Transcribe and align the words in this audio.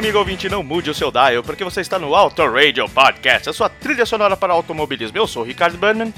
amigo 0.00 0.18
ouvinte, 0.18 0.48
não 0.48 0.62
mude 0.62 0.88
o 0.88 0.94
seu 0.94 1.10
dial, 1.10 1.42
porque 1.42 1.62
você 1.62 1.82
está 1.82 1.98
no 1.98 2.14
Auto 2.14 2.42
Radio 2.50 2.88
Podcast, 2.88 3.50
a 3.50 3.52
sua 3.52 3.68
trilha 3.68 4.06
sonora 4.06 4.34
para 4.34 4.54
automobilismo. 4.54 5.18
Eu 5.18 5.26
sou 5.26 5.42
o 5.42 5.44
Ricardo 5.44 5.76
Bannon 5.76 6.10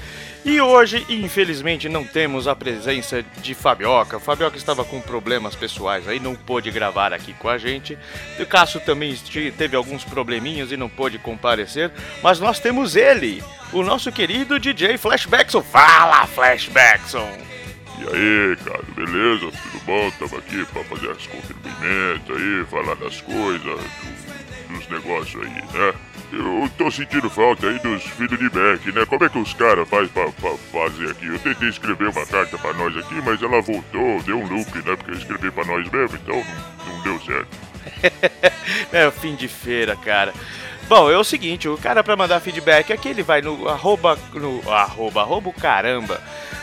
e 0.45 0.61
hoje, 0.61 1.05
infelizmente, 1.09 1.89
não 1.89 2.05
temos 2.05 2.47
a 2.47 2.55
presença 2.55 3.25
de 3.39 3.55
Fabioca. 3.55 4.21
Fabioca 4.21 4.57
estava 4.57 4.85
com 4.85 5.01
problemas 5.01 5.57
pessoais 5.57 6.07
aí, 6.07 6.21
não 6.21 6.37
pôde 6.37 6.71
gravar 6.71 7.13
aqui 7.13 7.33
com 7.33 7.49
a 7.49 7.59
gente. 7.59 7.99
O 8.39 8.47
Cássio 8.47 8.79
também 8.79 9.17
teve 9.59 9.75
alguns 9.75 10.05
probleminhas 10.05 10.71
e 10.71 10.77
não 10.77 10.89
pôde 10.89 11.19
comparecer, 11.19 11.91
mas 12.23 12.39
nós 12.39 12.61
temos 12.61 12.95
ele, 12.95 13.43
o 13.73 13.83
nosso 13.83 14.13
querido 14.13 14.61
DJ 14.61 14.97
Flashbackson. 14.97 15.61
Fala, 15.61 16.25
Flashbackson! 16.29 17.52
E 18.03 18.17
aí, 18.17 18.57
cara, 18.65 18.83
beleza? 18.95 19.47
Tudo 19.51 19.85
bom? 19.85 20.11
Tamo 20.19 20.37
aqui 20.39 20.65
pra 20.67 20.85
fazer 20.85 21.11
as 21.11 21.27
confirmamentos 21.27 22.37
aí, 22.37 22.65
falar 22.71 22.95
das 22.97 23.21
coisas, 23.21 23.63
do- 23.63 24.75
dos 24.77 24.89
negócios 24.89 25.43
aí, 25.43 25.51
né? 25.53 25.95
Eu 26.33 26.71
tô 26.79 26.91
sentindo 26.91 27.29
falta 27.29 27.67
aí 27.69 27.79
dos 27.81 28.03
filhos 28.05 28.39
de 28.39 28.45
né? 28.93 29.05
Como 29.07 29.23
é 29.25 29.29
que 29.29 29.39
os 29.39 29.53
caras 29.53 29.87
fazem 29.89 30.09
pra, 30.09 30.31
pra 30.33 30.55
fazer 30.73 31.11
aqui? 31.11 31.27
Eu 31.27 31.39
tentei 31.39 31.69
escrever 31.69 32.09
uma 32.09 32.25
carta 32.27 32.57
pra 32.57 32.73
nós 32.73 32.97
aqui, 32.97 33.15
mas 33.25 33.43
ela 33.43 33.61
voltou, 33.61 34.23
deu 34.23 34.39
um 34.39 34.47
loop, 34.47 34.75
né? 34.77 34.97
Porque 34.97 35.11
eu 35.11 35.17
escrevi 35.19 35.51
pra 35.51 35.65
nós 35.67 35.87
mesmo, 35.91 36.17
então 36.17 36.37
não, 36.87 36.95
não 36.95 37.03
deu 37.03 37.21
certo. 37.21 37.49
É 38.93 39.07
o 39.07 39.13
fim 39.13 39.35
de 39.35 39.49
feira, 39.49 39.95
cara. 39.97 40.33
Bom, 40.89 41.11
é 41.11 41.17
o 41.17 41.25
seguinte, 41.25 41.69
o 41.69 41.77
cara 41.79 42.03
pra 42.03 42.17
mandar 42.17 42.41
feedback 42.41 42.93
aqui, 42.93 43.09
ele 43.09 43.23
vai 43.23 43.41
no 43.43 43.69
arroba, 43.69 44.19
no 44.35 44.63
arroba, 44.71 45.21
arroba 45.23 45.53
caramba, 45.53 46.21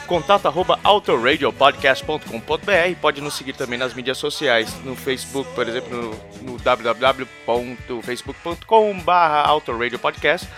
contato 0.09 0.47
arroba 0.47 0.77
autoradiopodcast.com.br, 0.83 2.99
pode 2.99 3.21
nos 3.21 3.35
seguir 3.35 3.53
também 3.53 3.77
nas 3.77 3.93
mídias 3.93 4.17
sociais, 4.17 4.73
no 4.83 4.95
Facebook, 4.95 5.47
por 5.53 5.69
exemplo, 5.69 6.19
no, 6.41 6.53
no 6.53 6.57
www.facebook.com 6.57 8.99
barra 9.01 9.43
autoradiopodcast, 9.43 10.49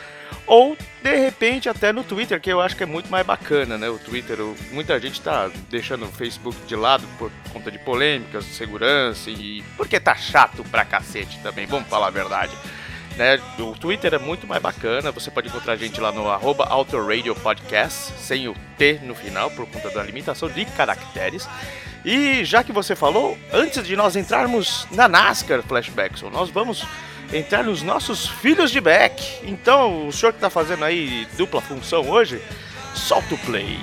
ou 0.47 0.77
de 1.03 1.15
repente 1.17 1.67
até 1.67 1.91
no 1.91 2.01
Twitter, 2.01 2.39
que 2.39 2.49
eu 2.49 2.61
acho 2.61 2.77
que 2.77 2.83
é 2.83 2.85
muito 2.85 3.11
mais 3.11 3.27
bacana, 3.27 3.77
né? 3.77 3.89
O 3.89 3.99
Twitter, 3.99 4.37
muita 4.71 4.97
gente 5.01 5.19
tá 5.19 5.51
deixando 5.69 6.05
o 6.05 6.11
Facebook 6.11 6.55
de 6.65 6.77
lado 6.77 7.05
por 7.19 7.29
conta 7.51 7.69
de 7.69 7.79
polêmicas, 7.79 8.45
segurança 8.45 9.29
e 9.29 9.61
porque 9.75 9.99
tá 9.99 10.15
chato 10.15 10.63
pra 10.71 10.85
cacete 10.85 11.37
também, 11.43 11.65
vamos 11.65 11.89
falar 11.89 12.07
a 12.07 12.11
verdade. 12.11 12.53
Né? 13.17 13.39
O 13.59 13.73
Twitter 13.73 14.13
é 14.13 14.17
muito 14.17 14.47
mais 14.47 14.61
bacana, 14.61 15.11
você 15.11 15.29
pode 15.29 15.47
encontrar 15.47 15.73
a 15.73 15.77
gente 15.77 15.99
lá 15.99 16.11
no 16.11 16.29
arroba 16.29 16.67
Podcast, 17.41 18.13
sem 18.19 18.47
o 18.47 18.55
T 18.77 18.99
no 19.03 19.13
final, 19.13 19.51
por 19.51 19.67
conta 19.67 19.89
da 19.89 20.03
limitação 20.03 20.49
de 20.49 20.65
caracteres. 20.65 21.47
E 22.03 22.43
já 22.43 22.63
que 22.63 22.71
você 22.71 22.95
falou, 22.95 23.37
antes 23.53 23.85
de 23.85 23.95
nós 23.95 24.15
entrarmos 24.15 24.87
na 24.91 25.07
NASCAR 25.07 25.61
Flashbackson, 25.61 26.29
nós 26.29 26.49
vamos 26.49 26.85
entrar 27.31 27.63
nos 27.63 27.81
nossos 27.81 28.27
filhos 28.27 28.71
de 28.71 28.81
back. 28.81 29.39
Então, 29.43 30.07
o 30.07 30.11
senhor 30.11 30.33
que 30.33 30.39
tá 30.39 30.49
fazendo 30.49 30.83
aí 30.83 31.27
dupla 31.37 31.61
função 31.61 32.09
hoje, 32.09 32.41
solta 32.93 33.35
o 33.35 33.37
play. 33.39 33.77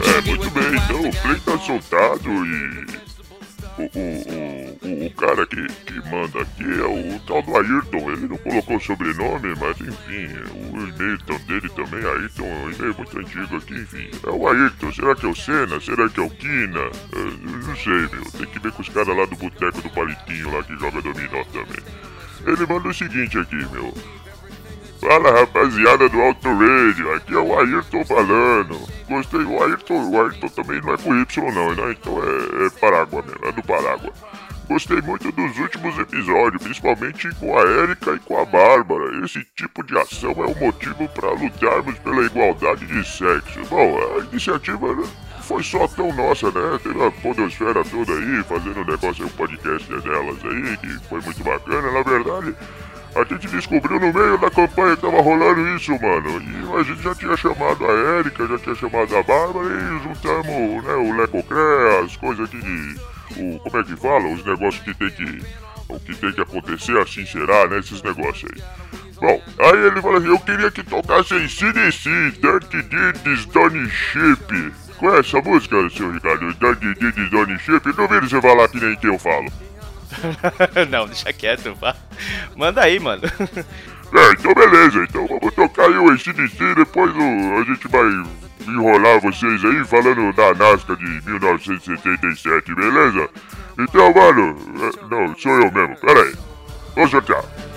É, 0.00 0.20
muito 0.20 0.50
bem, 0.50 0.76
então 0.76 1.08
o 1.08 1.22
play 1.22 1.40
tá 1.40 1.58
soltado 1.58 2.30
e. 2.46 3.00
O, 3.78 3.82
o, 3.82 4.78
o, 4.82 5.06
o 5.06 5.10
cara 5.14 5.46
que, 5.46 5.66
que 5.66 5.94
manda 6.08 6.42
aqui 6.42 6.64
é 6.64 6.84
o 6.84 7.20
tal 7.20 7.42
do 7.42 7.56
Ayrton. 7.56 8.10
Ele 8.12 8.28
não 8.28 8.36
colocou 8.38 8.76
o 8.76 8.80
sobrenome, 8.80 9.54
mas 9.58 9.80
enfim, 9.80 10.28
o 10.70 10.76
e-mail 10.76 11.18
dele 11.46 11.68
também, 11.70 12.04
Ayrton, 12.04 12.44
é 12.44 12.66
um 12.66 12.70
e-mail 12.70 12.94
muito 12.96 13.18
antigo 13.18 13.56
aqui, 13.56 13.74
enfim. 13.74 14.10
É 14.24 14.30
o 14.30 14.48
Ayrton, 14.48 14.92
será 14.92 15.16
que 15.16 15.26
é 15.26 15.28
o 15.28 15.34
Senna? 15.34 15.80
Será 15.80 16.08
que 16.08 16.20
é 16.20 16.22
o 16.22 16.30
Kina? 16.30 16.80
É, 16.80 17.18
eu 17.18 17.66
não 17.66 17.76
sei, 17.76 17.92
meu. 17.92 18.24
Tem 18.38 18.46
que 18.46 18.58
ver 18.60 18.70
com 18.72 18.82
os 18.82 18.88
caras 18.88 19.16
lá 19.16 19.24
do 19.24 19.34
boteco 19.36 19.82
do 19.82 19.90
Palitinho 19.90 20.52
lá 20.52 20.62
que 20.62 20.76
joga 20.76 21.02
dominó 21.02 21.42
também. 21.52 21.82
Ele 22.46 22.66
manda 22.66 22.88
o 22.88 22.94
seguinte 22.94 23.38
aqui, 23.38 23.56
meu. 23.72 23.92
Fala 25.00 25.30
rapaziada 25.40 26.10
do 26.10 26.20
Auto 26.20 26.48
Radio, 26.50 27.14
aqui 27.14 27.32
é 27.32 27.38
o 27.38 27.58
Ayrton 27.58 28.04
falando. 28.04 28.78
Gostei, 29.08 29.40
o 29.40 29.62
Ayrton, 29.64 30.10
o 30.10 30.20
Ayrton 30.20 30.48
também 30.48 30.78
não 30.82 30.92
é 30.92 30.98
com 30.98 31.14
Y 31.14 31.52
não, 31.52 31.74
né? 31.74 31.96
Então 31.98 32.22
é, 32.22 32.66
é 32.66 32.70
Parágua 32.78 33.22
mesmo, 33.22 33.46
é 33.46 33.52
do 33.52 33.62
Parágua. 33.62 34.12
Gostei 34.68 35.00
muito 35.00 35.32
dos 35.32 35.58
últimos 35.58 35.98
episódios, 35.98 36.62
principalmente 36.62 37.34
com 37.36 37.58
a 37.58 37.62
Erika 37.62 38.12
e 38.12 38.18
com 38.20 38.38
a 38.38 38.44
Bárbara. 38.44 39.24
Esse 39.24 39.42
tipo 39.56 39.82
de 39.82 39.98
ação 39.98 40.32
é 40.32 40.46
o 40.46 40.54
motivo 40.56 41.08
para 41.08 41.32
lutarmos 41.32 41.98
pela 42.00 42.22
igualdade 42.22 42.86
de 42.86 43.02
sexo. 43.08 43.58
Bom, 43.70 43.98
a 43.98 44.18
iniciativa 44.30 44.94
não 44.94 45.08
foi 45.40 45.62
só 45.62 45.88
tão 45.88 46.12
nossa, 46.12 46.52
né? 46.52 46.78
Teve 46.82 47.02
a 47.02 47.10
podosfera 47.10 47.82
toda 47.84 48.12
aí, 48.12 48.44
fazendo 48.44 48.80
um 48.80 48.84
negócio, 48.84 49.24
um 49.24 49.30
podcast 49.30 49.88
delas 49.88 50.38
aí, 50.44 50.76
que 50.76 51.08
foi 51.08 51.20
muito 51.22 51.42
bacana, 51.42 51.90
na 51.90 52.02
verdade. 52.02 52.54
A 53.14 53.24
gente 53.24 53.48
descobriu 53.48 53.98
no 53.98 54.12
meio 54.12 54.38
da 54.38 54.50
campanha 54.50 54.94
que 54.94 55.02
tava 55.02 55.20
rolando 55.20 55.68
isso, 55.76 55.90
mano. 56.00 56.40
E 56.40 56.80
a 56.80 56.82
gente 56.82 57.02
já 57.02 57.14
tinha 57.14 57.36
chamado 57.36 57.84
a 57.84 57.92
Érica, 58.18 58.46
já 58.46 58.58
tinha 58.58 58.74
chamado 58.76 59.16
a 59.16 59.22
Bárbara 59.22 59.66
e 59.66 60.02
juntamos, 60.04 60.84
né, 60.84 60.94
o 60.94 61.16
Lecocré, 61.16 62.00
as 62.04 62.16
coisas 62.16 62.48
que. 62.48 62.56
O, 63.36 63.58
como 63.58 63.78
é 63.78 63.84
que 63.84 63.96
fala? 63.96 64.28
Os 64.28 64.44
negócios 64.44 64.82
que 64.84 64.94
tem 64.94 65.10
que. 65.10 65.44
O 65.88 65.98
que 65.98 66.14
tem 66.14 66.32
que 66.32 66.40
acontecer, 66.40 66.96
assim 66.98 67.26
será, 67.26 67.66
né? 67.66 67.80
Esses 67.80 68.00
negócios 68.00 68.48
aí. 68.54 68.62
Bom, 69.20 69.42
aí 69.58 69.86
ele 69.86 70.00
falou 70.00 70.16
assim: 70.16 70.28
eu 70.28 70.38
queria 70.38 70.70
que 70.70 70.82
tocassem 70.84 71.48
CDC, 71.48 72.10
Dirty 72.40 72.82
Deeds, 72.82 73.46
Donny 73.46 73.90
Ship. 73.90 74.72
Qual 74.98 75.16
é 75.16 75.20
essa 75.20 75.40
música, 75.40 75.76
seu 75.90 76.12
Ricardo? 76.12 76.54
Dirty 76.54 76.94
Deeds, 76.94 77.30
Donny 77.30 77.58
Ship? 77.58 77.82
Não 77.96 78.04
ouviram 78.04 78.28
você 78.28 78.40
falar 78.40 78.68
que 78.68 78.80
nem 78.80 78.96
que 78.96 79.08
eu 79.08 79.18
falo. 79.18 79.50
não, 80.90 81.06
deixa 81.06 81.32
quieto, 81.32 81.74
vá. 81.74 81.94
Manda 82.56 82.82
aí, 82.82 82.98
mano. 82.98 83.22
É, 84.12 84.32
então 84.32 84.52
beleza, 84.52 85.04
então 85.08 85.24
vamos 85.24 85.54
tocar 85.54 85.84
aí 85.84 85.96
o 85.96 86.10
ACDC, 86.10 86.74
depois 86.74 87.14
o, 87.14 87.60
a 87.60 87.62
gente 87.62 87.86
vai 87.86 88.02
enrolar 88.66 89.20
vocês 89.20 89.64
aí 89.64 89.84
falando 89.84 90.34
da 90.34 90.52
NASCAR 90.52 90.96
de 90.96 91.04
1977, 91.30 92.74
beleza? 92.74 93.28
Então, 93.78 94.12
mano, 94.12 94.56
é, 94.80 95.06
não, 95.08 95.38
sou 95.38 95.52
eu 95.52 95.70
mesmo, 95.70 95.96
pera 96.00 96.22
aí. 96.22 96.34
Vou. 96.96 97.69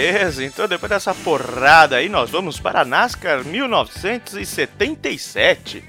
Beleza, 0.00 0.42
então 0.42 0.66
depois 0.66 0.88
dessa 0.88 1.14
porrada 1.14 1.96
aí, 1.96 2.08
nós 2.08 2.30
vamos 2.30 2.58
para 2.58 2.80
a 2.80 2.86
NASCAR 2.86 3.44
1977. 3.44 5.84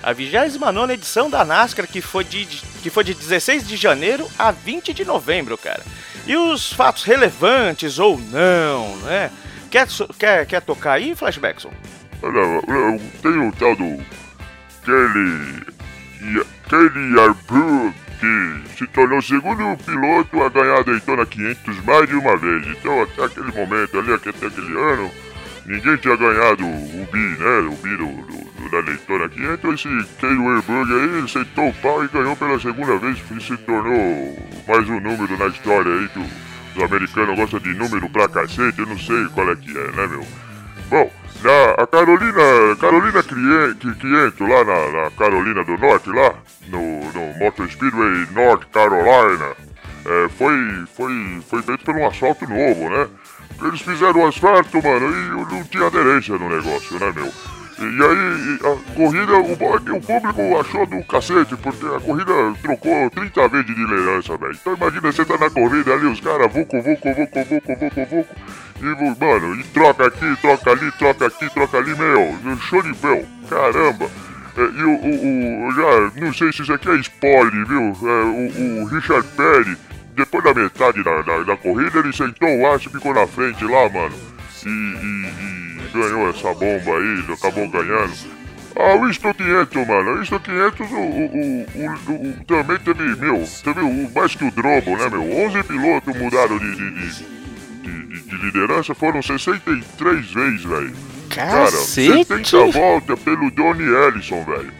A 0.00 0.12
29 0.12 0.92
edição 0.92 1.28
da 1.28 1.44
NASCAR, 1.44 1.88
que 1.88 2.00
foi, 2.00 2.22
de, 2.22 2.46
que 2.80 2.90
foi 2.90 3.02
de 3.02 3.12
16 3.12 3.66
de 3.66 3.76
janeiro 3.76 4.30
a 4.38 4.52
20 4.52 4.94
de 4.94 5.04
novembro, 5.04 5.58
cara. 5.58 5.82
E 6.28 6.36
os 6.36 6.72
fatos 6.72 7.02
relevantes 7.02 7.98
ou 7.98 8.16
não, 8.16 8.96
né? 8.98 9.32
Quer, 9.68 9.88
quer, 10.16 10.46
quer 10.46 10.62
tocar 10.62 10.92
aí, 10.92 11.16
Flashbackson? 11.16 11.72
Olha, 12.22 12.62
tem 13.20 13.48
o 13.48 13.50
tal 13.50 13.74
do 13.74 13.98
Kelly. 14.84 15.66
Kelly 16.68 17.18
Arbrook, 17.18 17.96
que 18.18 18.76
se 18.76 18.86
tornou 18.88 19.18
o 19.18 19.22
segundo 19.22 19.76
piloto 19.84 20.42
a 20.42 20.48
ganhar 20.48 20.78
a 20.78 20.82
Daytona 20.82 21.26
500 21.26 21.84
mais 21.84 22.08
de 22.08 22.14
uma 22.14 22.36
vez. 22.36 22.66
Então, 22.66 23.02
até 23.02 23.24
aquele 23.24 23.52
momento 23.52 23.98
ali, 23.98 24.12
até 24.12 24.30
aquele 24.30 24.78
ano, 24.78 25.10
ninguém 25.66 25.96
tinha 25.96 26.16
ganhado 26.16 26.64
o 26.64 27.08
bi, 27.12 27.18
né? 27.18 27.58
O 27.70 27.76
bi 27.76 27.96
do, 27.96 28.06
do, 28.06 28.62
do 28.62 28.70
da 28.70 28.80
Daytona 28.82 29.28
500. 29.28 29.74
Esse 29.74 30.06
Kelly 30.18 30.46
Arbrook 30.46 30.92
aí 30.92 31.28
sentou 31.28 31.68
o 31.68 31.74
pau 31.74 32.04
e 32.04 32.08
ganhou 32.08 32.36
pela 32.36 32.58
segunda 32.58 32.98
vez 32.98 33.22
e 33.30 33.40
se 33.40 33.56
tornou 33.58 34.36
mais 34.66 34.88
um 34.88 35.00
número 35.00 35.38
na 35.38 35.46
história 35.46 35.92
aí 35.92 36.08
que 36.08 36.18
os 36.18 36.82
americanos 36.82 37.36
gostam 37.36 37.60
de 37.60 37.74
número 37.74 38.08
pra 38.10 38.28
cacete. 38.28 38.78
Eu 38.78 38.86
não 38.86 38.98
sei 38.98 39.26
qual 39.34 39.50
é 39.50 39.56
que 39.56 39.70
é, 39.76 39.92
né, 39.92 40.06
meu? 40.06 40.26
Bom, 40.88 41.10
na, 41.46 41.82
a 41.82 41.86
Carolina, 41.86 42.76
Carolina 42.80 43.22
Criento, 43.22 44.46
lá 44.46 44.64
na, 44.64 45.02
na, 45.04 45.10
Carolina 45.12 45.64
do 45.64 45.78
Norte, 45.78 46.10
lá, 46.10 46.34
no, 46.66 47.12
no 47.12 47.38
Motor 47.38 47.70
Speedway 47.70 48.26
North 48.32 48.64
Carolina, 48.72 49.54
é, 50.04 50.28
foi, 50.30 50.54
foi, 50.94 51.42
foi 51.48 51.62
feito 51.62 51.84
por 51.84 51.94
um 51.96 52.06
asfalto 52.06 52.46
novo, 52.48 52.90
né? 52.90 53.08
Eles 53.62 53.80
fizeram 53.80 54.20
o 54.20 54.26
asfalto, 54.26 54.82
mano, 54.82 55.08
e 55.08 55.54
não 55.54 55.64
tinha 55.64 55.86
aderência 55.86 56.36
no 56.36 56.48
negócio, 56.48 56.98
né, 56.98 57.12
meu? 57.14 57.32
E 57.78 57.84
aí, 57.84 58.58
a 58.72 58.94
corrida, 58.94 59.36
o, 59.36 59.52
o 59.52 60.00
público 60.00 60.58
achou 60.58 60.86
do 60.86 61.04
cacete, 61.04 61.56
porque 61.56 61.84
a 61.86 62.00
corrida 62.00 62.32
trocou 62.62 63.10
30 63.10 63.48
vezes 63.48 63.66
de 63.66 63.74
liderança, 63.74 64.36
velho. 64.36 64.52
Então 64.52 64.74
imagina 64.74 65.12
você 65.12 65.24
tá 65.24 65.36
na 65.38 65.50
corrida 65.50 65.92
ali, 65.92 66.06
os 66.06 66.20
caras 66.20 66.52
vucu, 66.52 66.82
vucu, 66.82 67.14
vucu, 67.14 67.44
vucu, 67.44 67.76
vucu, 67.78 68.06
vucu. 68.06 68.65
E, 68.80 69.24
mano, 69.24 69.54
e 69.58 69.64
troca 69.64 70.06
aqui, 70.06 70.36
troca 70.40 70.70
ali, 70.70 70.92
troca 70.92 71.26
aqui, 71.26 71.50
troca 71.50 71.78
ali, 71.78 71.94
meu. 71.94 72.58
Show 72.58 72.82
de 72.82 72.92
bel, 72.94 73.24
caramba. 73.48 74.10
É, 74.56 74.62
e 74.62 74.82
o, 74.82 74.90
o, 74.90 75.68
o, 75.68 75.72
já, 75.72 76.20
não 76.20 76.32
sei 76.32 76.52
se 76.52 76.62
isso 76.62 76.72
aqui 76.72 76.88
é 76.88 76.96
spoiler, 76.96 77.66
viu? 77.66 77.80
É, 77.80 78.24
o, 78.24 78.82
o 78.82 78.84
Richard 78.86 79.26
Perry, 79.36 79.76
depois 80.14 80.44
da 80.44 80.54
metade 80.54 81.02
da, 81.02 81.22
da, 81.22 81.42
da 81.42 81.56
corrida, 81.56 81.98
ele 81.98 82.12
sentou 82.12 82.48
o 82.48 82.66
aço 82.72 82.88
e 82.88 82.92
ficou 82.92 83.14
na 83.14 83.26
frente 83.26 83.64
lá, 83.64 83.88
mano. 83.88 84.14
E, 84.64 84.68
e, 84.68 85.78
e 85.78 85.90
ganhou 85.92 86.30
essa 86.30 86.54
bomba 86.54 86.98
aí, 86.98 87.24
acabou 87.32 87.68
ganhando. 87.68 88.36
Ah, 88.78 88.94
o 88.94 89.06
Winston 89.06 89.32
500, 89.32 89.86
mano. 89.86 90.10
O 90.10 90.18
Winston 90.18 90.38
500 90.38 90.80
o, 90.80 90.94
o, 90.94 91.66
o, 91.74 92.30
o, 92.30 92.44
também 92.44 92.78
teve, 92.78 93.16
meu, 93.16 93.44
teve 93.64 93.80
o, 93.80 94.10
mais 94.14 94.34
que 94.34 94.44
o 94.44 94.50
Drobo, 94.50 94.96
né, 94.96 95.08
meu? 95.08 95.22
11 95.46 95.62
pilotos 95.64 96.16
mudaram 96.16 96.58
de, 96.58 96.76
de, 96.76 96.90
de, 96.90 97.35
de 97.90 98.36
liderança, 98.36 98.94
foram 98.94 99.22
63 99.22 100.32
vezes, 100.32 100.64
velho. 100.64 100.94
Cara, 101.30 101.70
70 101.70 102.66
voltas 102.72 103.18
pelo 103.20 103.50
Johnny 103.50 103.84
Ellison, 103.84 104.44
velho. 104.44 104.72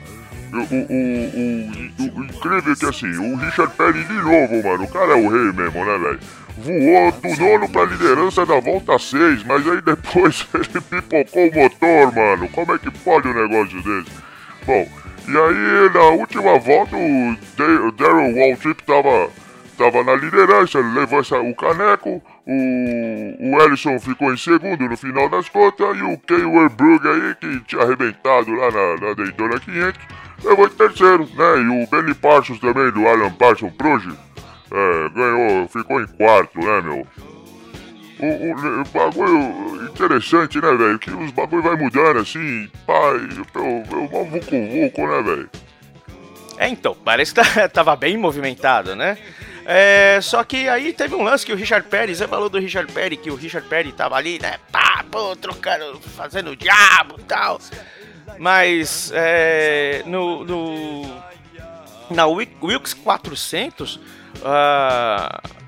O, 0.52 0.58
o, 0.58 2.06
o, 2.06 2.20
o, 2.20 2.24
incrível 2.24 2.72
é 2.72 2.76
que 2.76 2.86
assim, 2.86 3.14
o 3.18 3.36
Richard 3.36 3.74
Perry 3.76 4.04
de 4.04 4.14
novo, 4.14 4.62
mano. 4.62 4.84
O 4.84 4.88
cara 4.88 5.12
é 5.12 5.16
o 5.16 5.28
rei 5.28 5.52
mesmo, 5.52 5.84
né, 5.84 5.98
velho? 5.98 6.20
voou 6.56 7.12
do 7.12 7.36
nono 7.36 7.68
pra 7.68 7.84
liderança 7.84 8.46
da 8.46 8.58
volta 8.60 8.98
6, 8.98 9.44
mas 9.44 9.66
aí 9.68 9.80
depois 9.82 10.46
ele 10.54 10.80
pipocou 10.80 11.48
o 11.48 11.54
motor, 11.54 12.14
mano. 12.14 12.48
Como 12.48 12.74
é 12.74 12.78
que 12.78 12.90
pode 12.90 13.28
um 13.28 13.34
negócio 13.34 13.76
desse? 13.82 14.16
Bom, 14.64 14.88
e 15.28 15.36
aí 15.36 15.90
na 15.92 16.08
última 16.10 16.58
volta 16.58 16.96
o 16.96 17.92
Daryl 17.92 18.34
Waltrip 18.34 18.82
tava, 18.84 19.30
tava 19.76 20.02
na 20.02 20.14
liderança, 20.14 20.78
ele 20.78 20.98
levou 20.98 21.20
essa, 21.20 21.38
o 21.38 21.54
caneco, 21.54 22.22
o, 22.46 23.56
o 23.56 23.62
Ellison 23.62 23.98
ficou 23.98 24.32
em 24.32 24.36
segundo 24.36 24.88
no 24.88 24.96
final 24.96 25.28
das 25.28 25.48
contas, 25.48 25.96
e 25.98 26.02
o 26.02 26.16
Kay 26.18 26.44
Werbrug 26.44 27.06
aí, 27.08 27.34
que 27.34 27.60
tinha 27.64 27.82
arrebentado 27.82 28.52
lá 28.52 28.70
na, 28.70 29.06
na 29.08 29.14
Daytona 29.14 29.58
500, 29.58 30.00
levou 30.44 30.66
em 30.66 30.70
terceiro, 30.70 31.28
né? 31.34 31.62
E 31.62 31.84
o 31.84 31.86
Benny 31.88 32.14
Parsons 32.14 32.60
também, 32.60 32.92
do 32.92 33.06
Alan 33.08 33.32
Parsons 33.32 33.72
Project 33.72 34.16
é, 34.70 35.08
ganhou, 35.08 35.68
ficou 35.68 36.00
em 36.00 36.06
quarto, 36.06 36.60
né, 36.60 36.80
meu? 36.82 37.06
O, 38.18 38.26
o, 38.26 38.80
o 38.80 38.84
bagulho 38.94 39.90
interessante, 39.90 40.60
né, 40.60 40.72
velho? 40.72 40.98
Que 41.00 41.10
os 41.10 41.32
bagulho 41.32 41.62
vai 41.62 41.76
mudando 41.76 42.20
assim, 42.20 42.68
pai, 42.86 43.28
eu, 43.36 43.84
eu 43.90 44.08
mal 44.10 44.24
vucu 44.24 44.50
vucu, 44.50 45.06
né, 45.06 45.22
velho? 45.22 45.50
É, 46.58 46.68
então, 46.68 46.96
parece 47.04 47.34
que 47.34 47.42
tá, 47.42 47.68
tava 47.68 47.96
bem 47.96 48.16
movimentado, 48.16 48.94
né? 48.94 49.18
É, 49.68 50.20
só 50.22 50.44
que 50.44 50.68
aí 50.68 50.92
teve 50.92 51.14
um 51.14 51.24
lance 51.24 51.44
que 51.44 51.52
o 51.52 51.56
Richard 51.56 51.88
Perry, 51.88 52.14
você 52.14 52.28
falou 52.28 52.48
do 52.48 52.58
Richard 52.58 52.92
Perry, 52.92 53.16
que 53.16 53.30
o 53.30 53.34
Richard 53.34 53.68
Perry 53.68 53.90
tava 53.92 54.14
ali, 54.14 54.38
né? 54.40 54.58
Pá, 54.70 55.04
pô, 55.10 55.34
trocando, 55.34 56.00
fazendo 56.16 56.50
o 56.50 56.56
diabo 56.56 57.16
e 57.18 57.24
tal. 57.24 57.58
Mas 58.38 59.10
é, 59.12 60.02
no, 60.06 60.44
no, 60.44 61.22
na 62.10 62.26
Wilkes 62.26 62.94
400, 62.94 63.98
Uh, 64.42 65.66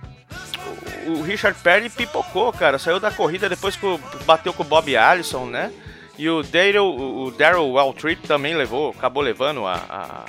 o 1.06 1.22
Richard 1.22 1.58
Perry 1.60 1.88
pipocou, 1.88 2.52
cara. 2.52 2.78
Saiu 2.78 3.00
da 3.00 3.10
corrida 3.10 3.48
depois 3.48 3.76
que 3.76 3.86
bateu 4.24 4.52
com 4.52 4.62
o 4.62 4.66
Bob 4.66 4.94
Allison, 4.96 5.46
né? 5.46 5.72
E 6.18 6.28
o 6.28 6.42
Daryl, 6.42 6.84
o 6.84 7.30
Daryl 7.30 7.70
Waltrip 7.70 8.26
também 8.26 8.54
levou, 8.54 8.90
acabou 8.90 9.22
levando 9.22 9.64
a, 9.66 9.74
a, 9.74 10.24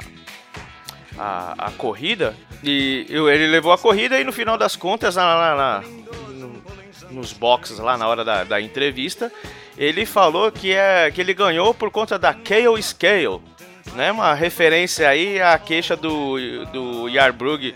a, 1.20 1.56
a, 1.58 1.72
corrida. 1.72 2.36
E 2.64 3.06
ele 3.10 3.48
levou 3.48 3.72
a 3.72 3.78
corrida 3.78 4.20
e 4.20 4.24
no 4.24 4.32
final 4.32 4.58
das 4.58 4.76
contas, 4.76 5.16
na, 5.16 5.24
na, 5.24 5.56
na 5.56 5.84
no, 6.30 6.64
nos 7.12 7.34
boxes 7.34 7.78
lá 7.80 7.98
na 7.98 8.08
hora 8.08 8.24
da, 8.24 8.44
da 8.44 8.62
entrevista, 8.62 9.32
ele 9.78 10.06
falou 10.06 10.52
que, 10.52 10.74
é, 10.74 11.12
que 11.12 11.22
ele 11.22 11.34
ganhou 11.34 11.74
por 11.74 11.92
conta 11.92 12.18
da 12.18 12.34
Kale 12.34 12.82
Scale, 12.82 13.42
né? 13.94 14.12
Uma 14.12 14.34
referência 14.34 15.10
aí 15.10 15.42
à 15.42 15.58
queixa 15.58 15.96
do, 15.96 16.38
do 16.68 17.08
Yarbrug 17.10 17.76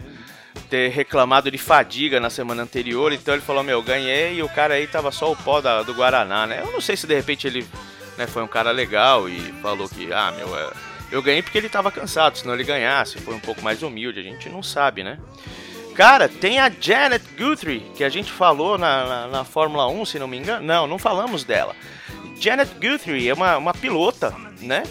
ter 0.69 0.89
reclamado 0.89 1.51
de 1.51 1.57
fadiga 1.57 2.19
na 2.19 2.29
semana 2.29 2.63
anterior, 2.63 3.13
então 3.13 3.33
ele 3.33 3.43
falou, 3.43 3.63
meu, 3.63 3.81
ganhei 3.83 4.35
e 4.35 4.43
o 4.43 4.49
cara 4.49 4.73
aí 4.73 4.87
tava 4.87 5.11
só 5.11 5.31
o 5.31 5.35
pó 5.35 5.61
da, 5.61 5.83
do 5.83 5.93
Guaraná, 5.93 6.47
né? 6.47 6.61
Eu 6.63 6.71
não 6.71 6.81
sei 6.81 6.97
se 6.97 7.05
de 7.05 7.13
repente 7.13 7.45
ele 7.45 7.65
né, 8.17 8.25
foi 8.25 8.41
um 8.41 8.47
cara 8.47 8.71
legal 8.71 9.29
e 9.29 9.39
falou 9.61 9.87
que, 9.87 10.11
ah, 10.11 10.33
meu, 10.35 10.57
é, 10.57 10.71
eu 11.13 11.21
ganhei 11.21 11.43
porque 11.43 11.59
ele 11.59 11.69
tava 11.69 11.91
cansado, 11.91 12.39
senão 12.39 12.55
ele 12.55 12.63
ganhasse, 12.63 13.19
foi 13.19 13.35
um 13.35 13.39
pouco 13.39 13.61
mais 13.61 13.83
humilde, 13.83 14.19
a 14.19 14.23
gente 14.23 14.49
não 14.49 14.63
sabe, 14.63 15.03
né? 15.03 15.19
Cara, 15.93 16.27
tem 16.27 16.59
a 16.59 16.71
Janet 16.81 17.23
Guthrie, 17.37 17.81
que 17.95 18.03
a 18.03 18.09
gente 18.09 18.31
falou 18.31 18.79
na, 18.79 19.05
na, 19.05 19.27
na 19.27 19.43
Fórmula 19.43 19.87
1, 19.87 20.05
se 20.05 20.17
não 20.17 20.27
me 20.27 20.39
engano. 20.39 20.65
Não, 20.65 20.87
não 20.87 20.97
falamos 20.97 21.43
dela. 21.43 21.75
Janet 22.39 22.71
Guthrie 22.81 23.29
é 23.29 23.33
uma, 23.33 23.57
uma 23.57 23.75
pilota, 23.75 24.35
né? 24.59 24.81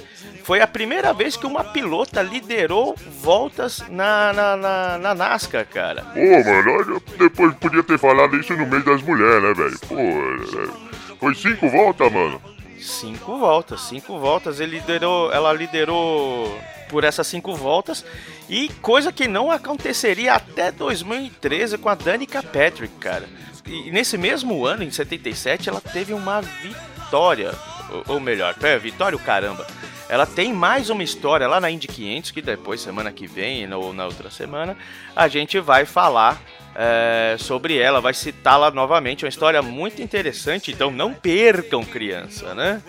Foi 0.44 0.60
a 0.60 0.66
primeira 0.66 1.12
vez 1.12 1.36
que 1.36 1.44
uma 1.44 1.64
pilota 1.64 2.22
liderou 2.22 2.94
voltas 3.20 3.82
na, 3.88 4.32
na, 4.32 4.56
na, 4.56 4.98
na 4.98 5.14
NASCAR, 5.14 5.66
cara. 5.66 6.02
Pô, 6.02 6.20
mano, 6.20 7.02
depois 7.18 7.52
podia 7.56 7.82
ter 7.82 7.98
falado 7.98 8.36
isso 8.36 8.56
no 8.56 8.64
meio 8.64 8.84
das 8.84 9.02
mulheres, 9.02 9.42
né, 9.42 9.54
velho? 9.54 9.78
Pô, 9.88 9.96
é, 9.96 11.16
foi 11.18 11.34
cinco 11.34 11.68
voltas, 11.68 12.12
mano. 12.12 12.40
Cinco 12.82 13.38
voltas, 13.38 13.80
cinco 13.82 14.18
voltas. 14.18 14.60
Ele 14.60 14.78
liderou, 14.78 15.32
ela 15.32 15.52
liderou 15.52 16.60
por 16.88 17.04
essas 17.04 17.26
cinco 17.26 17.54
voltas. 17.54 18.04
E 18.48 18.68
coisa 18.80 19.12
que 19.12 19.28
não 19.28 19.50
aconteceria 19.50 20.34
até 20.34 20.70
2013 20.72 21.78
com 21.78 21.88
a 21.88 21.94
Danica 21.94 22.42
Patrick, 22.42 22.94
cara. 22.98 23.28
E 23.66 23.90
nesse 23.90 24.18
mesmo 24.18 24.66
ano, 24.66 24.82
em 24.82 24.90
77, 24.90 25.68
ela 25.68 25.80
teve 25.80 26.12
uma 26.12 26.40
vitória. 26.40 27.54
Ou, 27.90 28.14
ou 28.14 28.20
melhor, 28.20 28.54
é, 28.62 28.78
vitória 28.78 29.16
o 29.16 29.20
caramba 29.20 29.66
ela 30.12 30.26
tem 30.26 30.52
mais 30.52 30.90
uma 30.90 31.02
história 31.02 31.48
lá 31.48 31.58
na 31.58 31.70
Indy 31.70 31.88
500, 31.88 32.32
que 32.32 32.42
depois, 32.42 32.82
semana 32.82 33.10
que 33.10 33.26
vem 33.26 33.72
ou 33.72 33.94
na 33.94 34.04
outra 34.04 34.30
semana, 34.30 34.76
a 35.16 35.26
gente 35.26 35.58
vai 35.58 35.86
falar 35.86 36.38
é, 36.74 37.36
sobre 37.38 37.78
ela, 37.78 38.00
vai 38.00 38.14
citá-la 38.14 38.70
novamente. 38.70 39.24
Uma 39.24 39.28
história 39.28 39.60
muito 39.62 40.02
interessante, 40.02 40.70
então 40.70 40.90
não 40.90 41.12
percam, 41.12 41.84
criança, 41.84 42.54
né? 42.54 42.82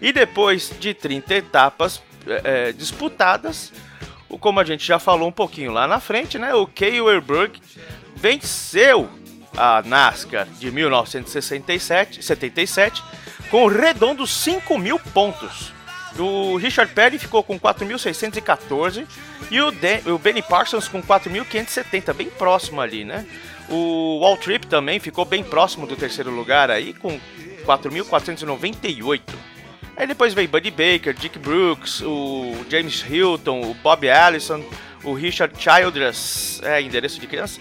E 0.00 0.12
depois 0.12 0.72
de 0.78 0.94
30 0.94 1.34
etapas 1.34 2.02
é, 2.44 2.72
disputadas, 2.72 3.72
como 4.40 4.60
a 4.60 4.64
gente 4.64 4.86
já 4.86 4.98
falou 4.98 5.28
um 5.28 5.32
pouquinho 5.32 5.72
lá 5.72 5.86
na 5.86 6.00
frente, 6.00 6.38
né? 6.38 6.54
O 6.54 6.66
Kay 6.66 7.00
Werberg 7.00 7.60
venceu 8.14 9.08
a 9.56 9.82
NASCAR 9.82 10.46
de 10.46 10.70
1967 10.70 12.22
77, 12.22 13.02
com 13.50 13.66
redondos 13.66 14.30
5 14.30 14.78
mil 14.78 14.98
pontos. 14.98 15.72
O 16.18 16.56
Richard 16.56 16.92
Perry 16.92 17.18
ficou 17.18 17.42
com 17.42 17.58
4.614 17.58 19.06
e 19.50 19.60
o, 19.60 19.68
o 20.14 20.18
Benny 20.18 20.42
Parsons 20.42 20.88
com 20.88 21.02
4.570, 21.02 22.12
bem 22.12 22.28
próximo 22.28 22.80
ali, 22.80 23.04
né? 23.04 23.26
O 23.68 24.18
Wall 24.18 24.36
Trip 24.36 24.66
também 24.66 24.98
ficou 24.98 25.24
bem 25.24 25.44
próximo 25.44 25.86
do 25.86 25.96
terceiro 25.96 26.30
lugar 26.30 26.70
aí, 26.70 26.92
com 26.92 27.18
4.498. 27.64 29.20
Aí 29.96 30.06
depois 30.06 30.34
veio 30.34 30.48
Buddy 30.48 30.70
Baker, 30.70 31.14
Dick 31.14 31.38
Brooks, 31.38 32.00
o 32.00 32.54
James 32.68 33.04
Hilton, 33.08 33.60
o 33.70 33.74
Bob 33.74 34.08
Allison, 34.08 34.64
o 35.04 35.12
Richard 35.12 35.54
Childress, 35.56 36.60
é, 36.64 36.80
endereço 36.80 37.20
de 37.20 37.26
criança, 37.26 37.60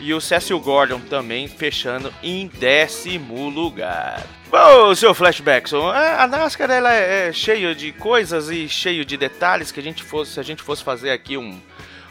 e 0.00 0.12
o 0.12 0.20
Cecil 0.20 0.58
Gordon 0.60 1.00
também 1.00 1.46
fechando 1.46 2.12
em 2.22 2.48
décimo 2.48 3.48
lugar. 3.48 4.26
Bom, 4.54 4.94
seu 4.94 5.12
Flashbackson, 5.12 5.88
a 5.90 6.28
NASCAR 6.28 6.70
ela 6.70 6.92
é 6.92 7.32
cheia 7.32 7.74
de 7.74 7.90
coisas 7.90 8.50
e 8.50 8.68
cheio 8.68 9.04
de 9.04 9.16
detalhes 9.16 9.72
que 9.72 9.80
a 9.80 9.82
gente 9.82 10.04
fosse, 10.04 10.34
se 10.34 10.38
a 10.38 10.44
gente 10.44 10.62
fosse 10.62 10.84
fazer 10.84 11.10
aqui 11.10 11.36
um, 11.36 11.60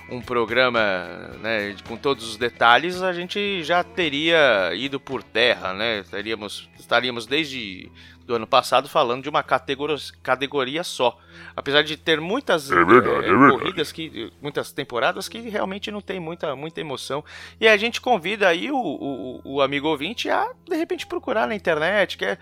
um 0.09 0.19
programa 0.19 1.31
né, 1.39 1.73
com 1.87 1.95
todos 1.95 2.27
os 2.27 2.35
detalhes, 2.35 3.01
a 3.01 3.13
gente 3.13 3.63
já 3.63 3.81
teria 3.81 4.73
ido 4.75 4.99
por 4.99 5.23
terra, 5.23 5.73
né? 5.73 6.03
Teríamos, 6.11 6.69
estaríamos 6.77 7.25
desde 7.25 7.89
do 8.25 8.35
ano 8.35 8.47
passado 8.47 8.87
falando 8.87 9.23
de 9.23 9.29
uma 9.29 9.43
categoria, 9.43 9.97
categoria 10.21 10.83
só. 10.83 11.17
Apesar 11.55 11.83
de 11.83 11.97
ter 11.97 12.21
muitas 12.21 12.71
É 12.71 12.83
verdade, 12.83 13.25
eh, 13.25 13.29
é 13.29 13.37
verdade. 13.37 13.51
corridas 13.59 13.91
que 13.91 14.31
muitas 14.41 14.71
temporadas 14.71 15.27
que 15.27 15.39
realmente 15.39 15.91
não 15.91 16.01
tem 16.01 16.19
muita, 16.19 16.55
muita 16.55 16.79
emoção. 16.81 17.23
E 17.59 17.67
a 17.67 17.75
gente 17.77 17.99
convida 17.99 18.47
aí 18.47 18.71
o, 18.71 18.77
o, 18.77 19.41
o 19.43 19.61
amigo 19.61 19.87
ouvinte 19.87 20.29
a 20.29 20.51
de 20.67 20.75
repente 20.75 21.05
procurar 21.05 21.47
na 21.47 21.55
internet, 21.55 22.17
que 22.17 22.25
é, 22.25 22.37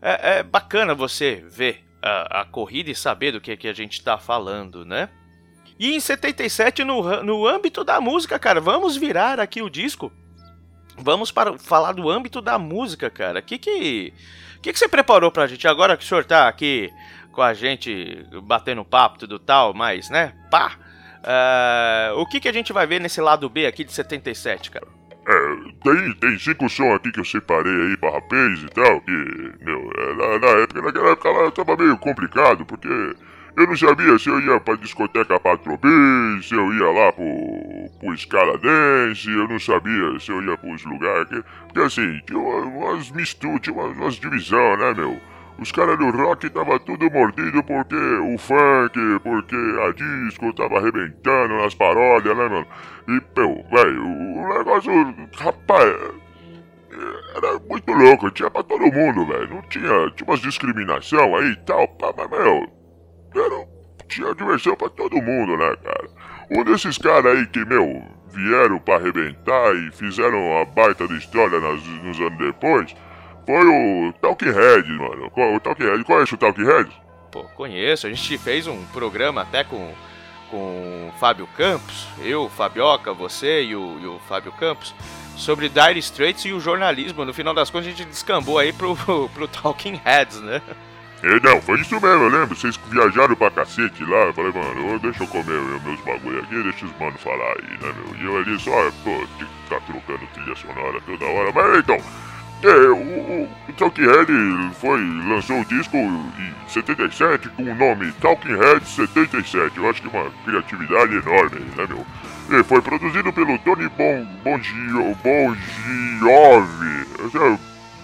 é, 0.00 0.38
é 0.38 0.42
bacana 0.42 0.94
você 0.94 1.44
ver 1.48 1.84
a, 2.00 2.42
a 2.42 2.44
corrida 2.44 2.90
e 2.90 2.94
saber 2.94 3.32
do 3.32 3.40
que, 3.40 3.56
que 3.56 3.68
a 3.68 3.72
gente 3.72 3.94
está 3.94 4.18
falando, 4.18 4.84
né? 4.84 5.08
E 5.78 5.94
em 5.94 6.00
77, 6.00 6.84
no, 6.84 7.22
no 7.22 7.46
âmbito 7.46 7.82
da 7.82 8.00
música, 8.00 8.38
cara, 8.38 8.60
vamos 8.60 8.96
virar 8.96 9.40
aqui 9.40 9.60
o 9.60 9.70
disco. 9.70 10.12
Vamos 10.96 11.32
para 11.32 11.58
falar 11.58 11.92
do 11.92 12.08
âmbito 12.08 12.40
da 12.40 12.58
música, 12.58 13.10
cara. 13.10 13.40
O 13.40 13.42
que 13.42 13.58
que, 13.58 14.12
que 14.64 14.72
que 14.72 14.78
você 14.78 14.88
preparou 14.88 15.30
pra 15.30 15.46
gente? 15.46 15.68
Agora 15.68 15.94
que 15.94 16.02
o 16.02 16.06
senhor 16.06 16.24
tá 16.24 16.48
aqui 16.48 16.90
com 17.32 17.42
a 17.42 17.52
gente, 17.52 18.26
batendo 18.44 18.82
papo, 18.82 19.18
tudo 19.18 19.38
tal, 19.38 19.74
mas, 19.74 20.08
né, 20.08 20.32
pá. 20.50 20.72
ah, 21.22 22.12
o 22.16 22.24
que 22.24 22.40
que 22.40 22.48
a 22.48 22.52
gente 22.52 22.72
vai 22.72 22.86
ver 22.86 22.98
nesse 22.98 23.20
lado 23.20 23.48
B 23.50 23.66
aqui 23.66 23.84
de 23.84 23.92
77, 23.92 24.70
cara? 24.70 24.86
É, 25.26 25.56
tem, 25.82 26.14
tem 26.14 26.38
cinco 26.38 26.68
sons 26.70 26.94
aqui 26.96 27.12
que 27.12 27.20
eu 27.20 27.24
separei 27.24 27.72
aí 27.72 27.96
pra 27.98 28.10
rapaz 28.12 28.62
e 28.62 28.68
tal, 28.68 29.00
que, 29.02 29.10
meu, 29.60 29.90
é, 29.98 30.14
na, 30.14 30.38
na 30.38 30.62
época, 30.62 30.80
naquela 30.82 31.10
época 31.10 31.30
lá 31.30 31.50
tava 31.50 31.76
meio 31.76 31.98
complicado, 31.98 32.64
porque 32.64 32.88
eu 33.56 33.66
não 33.66 33.76
sabia 33.76 34.18
se 34.18 34.28
eu 34.28 34.40
ia 34.40 34.58
pra 34.60 34.74
discoteca 34.76 35.38
Patropês, 35.38 36.48
se 36.48 36.54
eu 36.54 36.72
ia 36.74 36.90
lá 36.90 37.12
pro, 37.12 37.90
pro 38.00 38.16
Scala 38.16 38.58
Dance, 38.58 39.30
eu 39.30 39.46
não 39.48 39.58
sabia 39.58 40.18
se 40.18 40.30
eu 40.30 40.42
ia 40.42 40.56
pros 40.58 40.84
lugares, 40.84 41.28
que, 41.28 41.42
porque 41.66 41.80
assim, 41.80 42.20
tinha 42.26 42.38
uma- 42.38 42.64
umas 42.90 43.10
misturas, 43.12 43.60
tinha 43.60 43.74
umas, 43.74 43.96
umas 43.96 44.20
né, 44.20 44.94
meu? 44.96 45.20
Os 45.56 45.70
caras 45.70 45.96
do 45.96 46.10
rock 46.10 46.50
tava 46.50 46.80
tudo 46.80 47.08
mordido 47.12 47.62
porque 47.62 47.94
o 47.94 48.36
funk, 48.38 48.98
porque 49.22 49.54
a 49.54 49.92
disco 49.92 50.52
tava 50.52 50.78
arrebentando 50.78 51.54
nas 51.56 51.74
paródias, 51.76 52.36
né, 52.36 52.48
mano? 52.48 52.66
E, 53.06 53.22
meu, 53.38 53.64
velho, 53.70 54.04
o 54.04 54.48
negócio, 54.58 54.92
rapaz, 55.38 55.94
era 57.36 57.58
muito 57.68 57.92
louco, 57.92 58.30
tinha 58.32 58.50
pra 58.50 58.62
todo 58.64 58.80
mundo, 58.92 59.26
velho. 59.26 59.48
Não 59.48 59.62
tinha, 59.62 60.10
tinha 60.10 60.26
umas 60.28 60.40
discriminação 60.40 61.36
aí 61.36 61.50
e 61.52 61.56
tal, 61.64 61.86
pá, 61.88 62.12
mas, 62.16 62.30
meu, 62.30 62.66
era, 63.40 63.66
tinha 64.08 64.34
diversão 64.34 64.76
pra 64.76 64.88
todo 64.88 65.16
mundo, 65.16 65.56
né, 65.56 65.76
cara? 65.82 66.08
Um 66.50 66.64
desses 66.64 66.98
caras 66.98 67.36
aí 67.36 67.46
que, 67.46 67.64
meu, 67.64 68.02
vieram 68.34 68.78
pra 68.78 68.96
arrebentar 68.96 69.74
e 69.74 69.90
fizeram 69.92 70.60
a 70.60 70.64
baita 70.64 71.06
de 71.06 71.16
história 71.16 71.60
nas, 71.60 71.82
nos 71.84 72.20
anos 72.20 72.38
depois, 72.38 72.94
foi 73.46 73.66
o 73.66 74.12
Talking 74.20 74.52
Head, 74.52 74.88
mano. 74.92 75.30
O 75.34 75.60
Talking 75.60 75.84
Head, 75.84 76.04
conhece 76.04 76.34
o 76.34 76.36
Talking 76.36 76.64
Head? 76.64 76.90
Pô, 77.30 77.44
conheço, 77.56 78.06
a 78.06 78.10
gente 78.10 78.38
fez 78.38 78.66
um 78.66 78.84
programa 78.86 79.42
até 79.42 79.64
com, 79.64 79.92
com 80.50 81.10
o 81.14 81.18
Fábio 81.18 81.48
Campos, 81.56 82.06
eu, 82.22 82.48
Fabioca, 82.48 83.12
você 83.12 83.64
e 83.64 83.76
o, 83.76 83.98
e 84.00 84.06
o 84.06 84.18
Fábio 84.28 84.52
Campos, 84.52 84.94
sobre 85.36 85.68
Dire 85.68 85.98
Straits 85.98 86.44
e 86.44 86.52
o 86.52 86.60
jornalismo. 86.60 87.24
No 87.24 87.34
final 87.34 87.54
das 87.54 87.70
contas, 87.70 87.88
a 87.88 87.90
gente 87.90 88.04
descambou 88.04 88.58
aí 88.58 88.72
pro, 88.72 88.96
pro 89.34 89.48
Talking 89.48 90.00
Heads, 90.04 90.40
né? 90.40 90.62
É, 91.24 91.40
não, 91.40 91.58
foi 91.62 91.80
isso 91.80 91.94
mesmo, 91.94 92.24
eu 92.24 92.28
lembro. 92.28 92.54
Vocês 92.54 92.78
viajaram 92.90 93.34
pra 93.34 93.50
cacete 93.50 94.04
lá. 94.04 94.26
Eu 94.26 94.34
falei, 94.34 94.52
mano, 94.52 94.98
deixa 94.98 95.22
eu 95.22 95.26
comer 95.28 95.54
eu- 95.54 95.80
meus 95.80 96.00
bagulho 96.00 96.38
aqui, 96.40 96.62
deixa 96.62 96.84
os 96.84 96.98
manos 96.98 97.20
falar 97.22 97.54
aí, 97.56 97.78
né, 97.80 97.94
meu? 97.96 98.14
E 98.20 98.24
eu 98.24 98.36
ali 98.36 98.60
só, 98.60 98.70
pô, 99.02 99.26
tem 99.38 99.46
que 99.46 99.62
ficar 99.64 99.80
trocando 99.86 100.26
trilha 100.34 100.54
sonora 100.54 101.00
toda 101.06 101.24
hora. 101.24 101.50
Mas 101.54 101.78
então, 101.78 101.96
é, 102.62 102.90
o, 102.90 103.48
Talking 103.78 104.02
Head 104.04 104.32
foi, 104.78 105.00
lançou 105.26 105.60
o 105.60 105.64
disco 105.64 105.96
em 105.96 106.54
77 106.68 107.48
com 107.50 107.62
o 107.62 107.74
nome 107.74 108.12
Talking 108.20 108.56
Head 108.56 108.86
77. 108.86 109.78
Eu 109.78 109.88
acho 109.88 110.02
que 110.02 110.14
é 110.14 110.20
uma 110.20 110.30
criatividade 110.44 111.14
enorme, 111.16 111.60
né, 111.74 111.86
meu? 111.88 112.06
E 112.50 112.62
foi 112.64 112.82
produzido 112.82 113.32
pelo 113.32 113.58
Tony 113.60 113.88
Bon, 113.88 114.26
bon, 114.44 114.60
Gio, 114.60 115.14
bon 115.24 115.56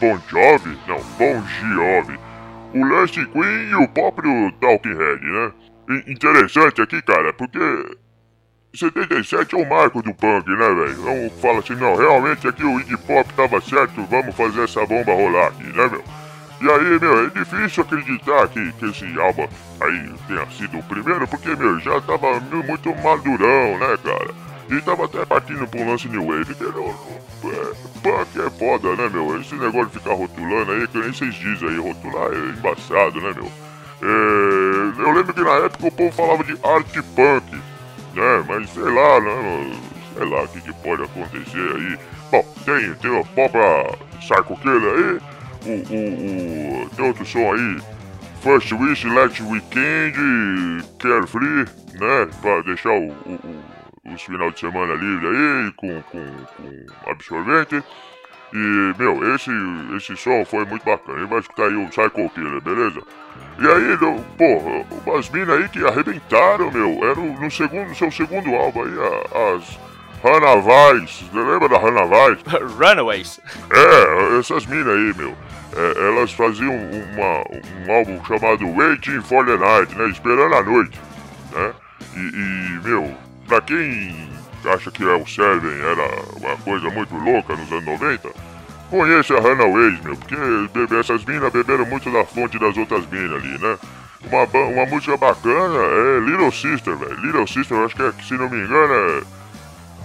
Bon 0.01 0.19
Jovi? 0.31 0.79
Não, 0.89 1.03
Bon 1.19 1.45
Jovi 1.53 2.30
o 2.75 2.85
Lance 2.85 3.25
Queen 3.27 3.71
e 3.71 3.75
o 3.75 3.89
próprio 3.89 4.53
Talking 4.61 4.95
Head, 4.97 5.25
né? 5.25 5.53
Interessante 6.07 6.81
aqui, 6.81 7.03
cara, 7.03 7.33
porque 7.33 7.59
77 8.75 9.55
é 9.55 9.59
o 9.59 9.69
marco 9.69 10.01
do 10.03 10.15
punk, 10.15 10.49
né, 10.49 10.57
velho? 10.75 10.93
Então 10.93 11.31
fala 11.41 11.59
assim, 11.59 11.75
não, 11.75 11.97
realmente 11.97 12.47
aqui 12.47 12.63
o 12.65 12.79
Iggy 12.81 12.97
Pop 12.99 13.33
tava 13.35 13.61
certo, 13.61 14.01
vamos 14.05 14.35
fazer 14.37 14.63
essa 14.63 14.87
bomba 14.87 15.13
rolar 15.13 15.49
aqui, 15.49 15.65
né, 15.65 15.89
meu? 15.89 16.05
E 16.63 16.71
aí, 16.71 17.01
meu, 17.01 17.27
é 17.27 17.31
difícil 17.31 17.83
acreditar 17.83 18.47
que, 18.49 18.73
que 18.75 18.85
esse 18.91 19.19
álbum 19.19 19.49
aí 19.81 20.13
tenha 20.29 20.47
sido 20.51 20.79
o 20.79 20.83
primeiro, 20.85 21.27
porque, 21.27 21.49
meu, 21.57 21.81
já 21.81 22.01
tava 22.03 22.39
mu- 22.39 22.63
muito 22.63 22.95
madurão, 23.03 23.79
né, 23.79 23.97
cara? 24.05 24.31
E 24.71 24.81
tava 24.83 25.07
até 25.07 25.25
partindo 25.25 25.67
pra 25.67 25.81
um 25.81 25.91
lance 25.91 26.07
New 26.09 26.27
Wave, 26.27 26.55
que 26.55 26.63
não- 26.63 27.51
é, 27.51 27.75
punk 28.03 28.29
é 28.41 28.51
foda, 28.51 28.97
né, 28.97 29.09
meu? 29.09 29.41
Esse 29.41 29.55
negócio 29.55 29.87
de 29.89 29.99
ficar 29.99 30.15
rotulando 30.15 30.73
aí, 30.73 30.87
que 30.89 30.99
nem 30.99 31.13
vocês 31.13 31.35
dizem 31.35 31.69
aí, 31.69 31.77
rotular 31.79 32.31
é 32.33 32.37
embaçado, 32.59 33.21
né, 33.21 33.33
meu? 33.35 33.51
É, 34.03 35.01
eu 35.03 35.13
lembro 35.13 35.33
que 35.35 35.41
na 35.43 35.51
época 35.65 35.87
o 35.87 35.93
povo 35.93 36.13
falava 36.13 36.43
de 36.45 36.53
art 36.53 36.93
punk, 37.15 37.55
né? 38.15 38.45
Mas 38.49 38.71
sei 38.71 38.83
lá, 38.85 39.21
né? 39.21 39.73
Sei 40.17 40.27
lá 40.27 40.43
o 40.43 40.49
que, 40.49 40.61
que 40.61 40.73
pode 40.83 41.03
acontecer 41.03 41.75
aí. 41.77 41.99
Bom, 42.31 42.47
tem, 42.65 42.95
tem 42.95 43.21
a 43.21 43.25
própria 43.25 43.99
Psycho 44.19 44.57
Killer 44.57 44.95
aí, 44.95 45.21
o, 45.67 46.81
o, 46.81 46.85
o, 46.87 46.91
tem 46.91 47.05
outro 47.07 47.27
som 47.27 47.53
aí, 47.53 47.79
First 48.43 48.73
Wish, 48.73 49.07
Last 49.07 49.43
Weekend, 49.43 50.85
Carefree, 50.99 51.67
né? 51.95 52.29
Pra 52.41 52.63
deixar 52.63 52.91
o, 52.91 53.09
o, 53.09 53.33
o- 53.45 53.70
os 54.05 54.23
final 54.23 54.51
de 54.51 54.61
semana 54.61 54.95
livre 54.95 55.27
aí, 55.29 55.73
com, 55.77 56.03
com, 56.03 56.27
com 56.57 57.11
absorvente. 57.11 57.83
E, 58.53 58.95
meu, 58.99 59.35
esse, 59.35 59.51
esse 59.97 60.17
som 60.17 60.45
foi 60.45 60.65
muito 60.65 60.85
bacana. 60.85 61.21
Gente 61.21 61.29
vai 61.29 61.39
escutar 61.39 61.65
aí 61.67 61.77
o 61.77 61.89
Psycho 61.89 62.31
Killer, 62.31 62.61
beleza? 62.61 63.01
E 63.59 63.67
aí, 63.69 63.97
no- 64.01 64.23
pô, 64.37 64.85
umas 65.07 65.29
minas 65.31 65.57
aí 65.61 65.69
que 65.69 65.87
arrebentaram, 65.87 66.71
meu. 66.73 66.99
Era 67.05 67.21
o- 67.21 67.41
no 67.41 67.51
segundo, 67.51 67.95
seu 67.95 68.11
segundo 68.11 68.53
álbum 68.55 68.83
aí, 68.85 68.93
as. 69.57 69.79
Você 70.23 71.39
lembra 71.39 71.69
da 71.69 71.79
Weiss? 71.79 72.43
Runaways. 72.79 73.41
É, 73.71 74.39
essas 74.39 74.67
minas 74.67 74.89
aí, 74.89 75.15
meu. 75.17 75.35
É, 75.77 76.09
elas 76.09 76.33
faziam 76.33 76.75
uma, 76.75 77.87
um 77.87 77.93
álbum 77.97 78.25
chamado 78.25 78.67
Waiting 78.77 79.21
for 79.23 79.47
the 79.47 79.57
Night, 79.57 79.95
né? 79.97 80.09
Esperando 80.09 80.55
a 80.55 80.63
noite, 80.63 81.01
né? 81.53 81.73
E, 82.17 82.19
e, 82.19 82.81
meu, 82.83 83.17
pra 83.51 83.61
quem 83.61 84.29
acha 84.73 84.91
que 84.93 85.03
é 85.03 85.13
o 85.15 85.27
Seven 85.27 85.81
era 85.81 86.23
uma 86.37 86.57
coisa 86.59 86.89
muito 86.91 87.15
louca 87.17 87.57
nos 87.57 87.71
anos 87.73 87.85
90, 87.85 88.31
conheça 88.89 89.35
a 89.35 89.67
Weiss, 89.67 90.01
meu, 90.03 90.17
porque 90.17 90.95
essas 90.95 91.25
minas 91.25 91.53
beberam 91.53 91.85
muito 91.87 92.09
da 92.13 92.25
fonte 92.25 92.59
das 92.61 92.77
outras 92.77 93.05
minas 93.09 93.33
ali, 93.43 93.59
né? 93.59 93.77
Uma, 94.25 94.45
uma 94.45 94.87
música 94.87 95.17
bacana 95.17 95.79
é 95.79 96.21
Little 96.21 96.53
Sister, 96.53 96.95
velho. 96.97 97.21
Little 97.21 97.47
Sister, 97.47 97.77
eu 97.77 97.87
acho 97.87 97.97
que, 97.97 98.03
é, 98.03 98.13
se 98.23 98.35
não 98.35 98.49
me 98.49 98.59
engano, 98.65 98.95
é. 98.95 99.23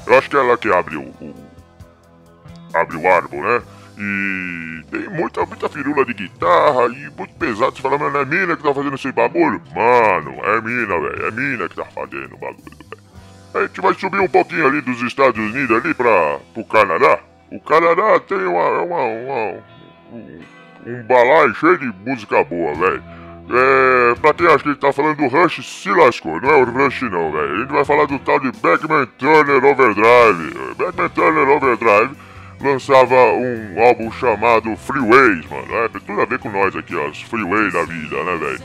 Eu 0.07 0.17
acho 0.17 0.29
que 0.29 0.37
é 0.37 0.39
ela 0.39 0.57
que 0.57 0.71
abre 0.73 0.95
o, 0.95 1.01
o- 1.01 1.35
abre 2.73 2.95
o 2.97 3.07
árbol, 3.11 3.41
né? 3.43 3.61
E 3.97 4.83
tem 4.89 5.09
muita, 5.09 5.45
muita 5.45 5.67
firula 5.69 6.05
de 6.05 6.13
guitarra 6.13 6.85
e 6.87 7.09
muito 7.17 7.33
pesado. 7.35 7.75
Você 7.75 7.81
fala, 7.81 7.97
mano, 7.97 8.17
é 8.17 8.25
mina 8.25 8.55
que 8.55 8.63
tá 8.63 8.73
fazendo 8.73 8.95
esse 8.95 9.11
bagulho? 9.11 9.61
Mano, 9.75 10.31
é 10.43 10.61
mina, 10.61 10.99
velho. 10.99 11.25
É 11.27 11.31
mina 11.31 11.67
que 11.69 11.75
tá 11.75 11.85
fazendo 11.85 12.33
o 12.35 12.37
bagulho. 12.37 12.84
A 13.55 13.61
gente 13.61 13.79
vai 13.81 13.93
subir 13.93 14.19
um 14.19 14.27
pouquinho 14.27 14.67
ali 14.67 14.81
dos 14.81 15.01
Estados 15.01 15.39
Unidos 15.39 15.77
ali 15.83 15.93
pra, 15.93 16.39
pro 16.53 16.63
Canadá. 16.65 17.19
O 17.51 17.59
Canadá 17.61 18.19
tem 18.27 18.37
uma, 18.45 18.81
uma, 18.81 19.01
uma- 19.03 19.57
um, 20.11 20.39
um 20.85 21.03
balaio 21.03 21.55
cheio 21.55 21.77
de 21.77 21.91
música 22.05 22.43
boa, 22.43 22.73
velho. 22.75 23.03
É, 23.47 24.15
pra 24.15 24.33
quem 24.33 24.47
acha 24.47 24.59
que 24.59 24.69
ele 24.69 24.75
tá 24.75 24.91
falando 24.91 25.17
do 25.17 25.27
Rush, 25.27 25.63
se 25.65 25.89
lascou. 25.89 26.41
Não 26.41 26.49
é 26.49 26.55
o 26.57 26.63
Rush 26.65 27.01
não, 27.03 27.31
velho. 27.31 27.55
A 27.55 27.59
gente 27.59 27.71
vai 27.71 27.85
falar 27.85 28.05
do 28.07 28.19
tal 28.19 28.39
de 28.39 28.51
Backman 28.59 29.05
Turner 29.17 29.63
Overdrive. 29.63 30.53
Backman 30.77 31.09
Turner 31.09 31.47
Overdrive 31.49 32.15
lançava 32.61 33.15
um 33.15 33.81
álbum 33.83 34.11
chamado 34.11 34.75
Freeways, 34.75 35.45
mano. 35.49 35.75
É, 35.75 35.87
tem 35.89 36.01
tudo 36.01 36.21
a 36.21 36.25
ver 36.25 36.39
com 36.39 36.49
nós 36.49 36.75
aqui, 36.75 36.95
ó, 36.95 37.07
os 37.07 37.21
freeways 37.21 37.71
da 37.73 37.83
vida, 37.83 38.23
né, 38.23 38.35
velho? 38.37 38.59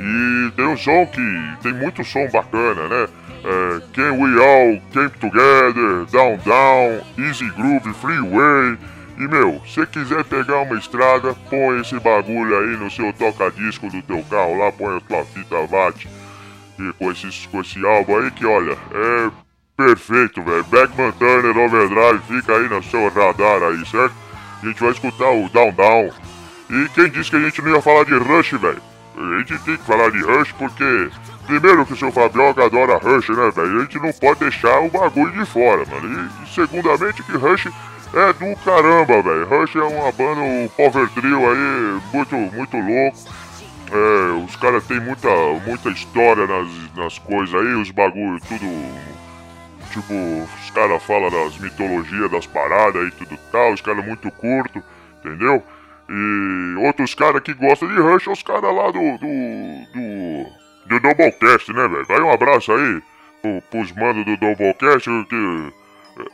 E 0.00 0.50
tem 0.56 0.66
um 0.66 0.76
som 0.76 1.06
que 1.06 1.22
tem 1.62 1.72
muito 1.72 2.02
som 2.04 2.28
bacana, 2.32 2.88
né? 2.88 3.06
É, 3.44 3.80
Can 3.92 4.12
We 4.12 4.42
All 4.42 4.80
Came 4.92 5.10
Together, 5.10 6.06
Down 6.10 6.38
Down, 6.38 7.02
Easy 7.18 7.48
Groove, 7.50 7.92
Freeway. 7.94 8.78
E 9.16 9.28
meu, 9.28 9.62
se 9.66 9.86
quiser 9.86 10.24
pegar 10.24 10.62
uma 10.62 10.76
estrada, 10.76 11.34
põe 11.48 11.80
esse 11.80 11.98
bagulho 12.00 12.58
aí 12.58 12.76
no 12.76 12.90
seu 12.90 13.12
toca-disco 13.12 13.88
do 13.90 14.02
teu 14.02 14.22
carro 14.24 14.58
lá, 14.58 14.72
põe 14.72 14.96
a 14.96 15.00
tua 15.00 15.24
fita 15.24 15.66
VAT 15.66 16.06
e 16.78 16.92
com, 16.94 17.12
com 17.50 17.60
esse 17.60 17.86
álbum 17.86 18.18
aí 18.18 18.30
que 18.30 18.44
olha, 18.44 18.72
é 18.72 19.30
perfeito, 19.76 20.42
velho. 20.42 20.64
Backman 20.64 21.12
Turner 21.12 21.56
Overdrive 21.56 22.20
fica 22.26 22.56
aí 22.56 22.68
no 22.68 22.82
seu 22.82 23.08
radar 23.08 23.62
aí, 23.62 23.86
certo? 23.86 24.14
A 24.62 24.66
gente 24.66 24.80
vai 24.80 24.90
escutar 24.90 25.30
o 25.30 25.48
Down 25.48 25.72
Down. 25.72 26.10
E 26.70 26.88
quem 26.90 27.10
disse 27.10 27.30
que 27.30 27.36
a 27.36 27.40
gente 27.40 27.60
não 27.62 27.74
ia 27.74 27.82
falar 27.82 28.04
de 28.04 28.14
Rush, 28.14 28.52
velho? 28.52 28.82
A 29.16 29.38
gente 29.38 29.58
tem 29.60 29.76
que 29.76 29.84
falar 29.84 30.10
de 30.10 30.20
Rush 30.20 30.52
porque, 30.52 31.10
primeiro 31.46 31.86
que 31.86 31.92
o 31.92 31.96
seu 31.96 32.10
Fabioca 32.10 32.64
adora 32.64 32.98
Rush, 32.98 33.28
né, 33.28 33.50
velho? 33.50 33.78
A 33.78 33.80
gente 33.82 33.98
não 34.00 34.12
pode 34.12 34.40
deixar 34.40 34.80
o 34.80 34.90
bagulho 34.90 35.32
de 35.32 35.46
fora, 35.46 35.84
mano. 35.86 36.30
E, 36.44 36.48
segundamente 36.52 37.22
que 37.22 37.36
Rush 37.36 37.68
é 38.12 38.32
do 38.32 38.56
caramba, 38.64 39.22
velho. 39.22 39.46
Rush 39.46 39.76
é 39.76 39.82
uma 39.82 40.10
banda, 40.10 40.40
um 40.40 40.68
power 40.76 41.08
trio 41.10 41.48
aí, 41.48 42.00
muito, 42.12 42.34
muito 42.34 42.76
louco. 42.76 43.18
É, 43.92 44.44
os 44.44 44.56
caras 44.56 44.84
têm 44.84 44.98
muita, 44.98 45.28
muita 45.64 45.90
história 45.90 46.46
nas, 46.46 46.68
nas 46.96 47.18
coisas 47.18 47.54
aí, 47.54 47.74
os 47.74 47.90
bagulho, 47.90 48.40
tudo. 48.48 49.14
Tipo, 49.92 50.12
os 50.60 50.70
caras 50.70 51.00
falam 51.04 51.30
das 51.30 51.56
mitologias 51.58 52.28
das 52.28 52.46
paradas 52.46 53.06
e 53.06 53.10
tudo 53.12 53.38
tal, 53.52 53.72
os 53.72 53.80
caras 53.80 54.04
muito 54.04 54.28
curto, 54.32 54.82
entendeu? 55.20 55.62
E 56.08 56.74
outros 56.86 57.14
caras 57.14 57.42
que 57.42 57.54
gostam 57.54 57.88
de 57.88 58.00
Rush, 58.00 58.26
os 58.26 58.42
caras 58.42 58.74
lá 58.74 58.90
do. 58.90 59.18
do. 59.18 59.26
do. 59.92 60.46
do 60.86 61.00
Doublecast, 61.00 61.72
né, 61.72 61.88
velho? 61.88 62.04
Vai 62.06 62.20
um 62.20 62.32
abraço 62.32 62.72
aí 62.72 63.02
pro, 63.40 63.62
pros 63.70 63.92
manos 63.92 64.24
do 64.24 64.36
Doublecast 64.36 65.08
que. 65.28 65.72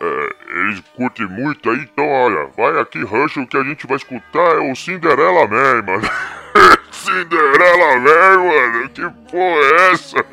é, 0.00 0.60
eles 0.60 0.80
curtem 0.96 1.26
muito 1.28 1.70
aí, 1.70 1.78
então 1.78 2.06
olha, 2.06 2.48
vai 2.56 2.80
aqui 2.80 3.02
Rush, 3.02 3.36
o 3.36 3.46
que 3.46 3.56
a 3.56 3.62
gente 3.62 3.86
vai 3.86 3.96
escutar 3.96 4.56
é 4.56 4.72
o 4.72 4.74
Cinderella 4.74 5.46
Man, 5.46 5.82
mano. 5.82 6.10
Cinderella 6.90 7.98
Man, 8.00 8.38
mano, 8.38 8.88
que 8.88 9.02
porra 9.30 9.60
é 9.60 9.92
essa? 9.92 10.24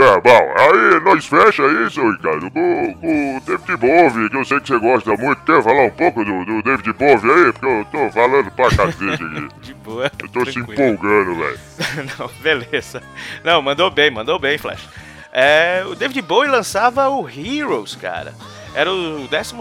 É, 0.00 0.20
bom, 0.20 0.54
aí 0.56 1.00
nós 1.00 1.26
fecha 1.26 1.66
isso, 1.84 2.08
Ricardo, 2.12 2.48
com, 2.52 2.94
com 3.00 3.36
o 3.36 3.40
David 3.40 3.76
Bowie, 3.76 4.30
que 4.30 4.36
eu 4.36 4.44
sei 4.44 4.60
que 4.60 4.68
você 4.68 4.78
gosta 4.78 5.10
muito. 5.16 5.42
Quer 5.42 5.60
falar 5.60 5.82
um 5.82 5.90
pouco 5.90 6.24
do, 6.24 6.44
do 6.44 6.62
David 6.62 6.92
Bowie 6.92 7.32
aí? 7.32 7.52
Porque 7.52 7.66
eu 7.66 7.84
tô 7.90 8.10
falando 8.12 8.48
pra 8.52 8.70
cacete 8.70 9.10
aqui. 9.10 9.48
De 9.60 9.74
boa. 9.74 10.08
Eu 10.22 10.28
tô 10.28 10.46
se 10.46 10.52
tranquilo. 10.52 10.72
empolgando, 10.72 11.34
velho. 11.34 11.58
Não, 12.16 12.30
beleza. 12.40 13.02
Não, 13.42 13.60
mandou 13.60 13.90
bem, 13.90 14.08
mandou 14.08 14.38
bem, 14.38 14.56
Flash. 14.56 14.88
É, 15.32 15.82
o 15.84 15.96
David 15.96 16.22
Bowie 16.22 16.48
lançava 16.48 17.08
o 17.08 17.28
Heroes, 17.28 17.96
cara. 17.96 18.34
Era 18.76 18.92
o 18.92 19.26
12 19.26 19.54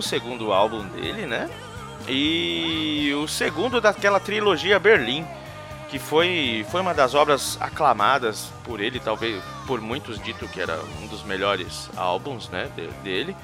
álbum 0.54 0.86
dele, 0.90 1.26
né? 1.26 1.50
E 2.08 3.12
o 3.16 3.28
segundo 3.28 3.82
daquela 3.82 4.20
trilogia 4.20 4.78
Berlim, 4.78 5.26
que 5.90 5.98
foi, 6.00 6.66
foi 6.70 6.82
uma 6.82 6.94
das 6.94 7.14
obras 7.16 7.58
aclamadas 7.62 8.52
por 8.64 8.80
ele, 8.82 9.00
talvez 9.00 9.42
por 9.66 9.80
muitos 9.82 10.20
dito 10.22 10.48
que 10.48 10.60
era 10.60 10.80
um 11.02 11.08
dos 11.08 11.24
melhores 11.24 11.90
álbuns 11.96 12.50
né, 12.50 12.70
de- 12.76 12.88
dele. 13.04 13.36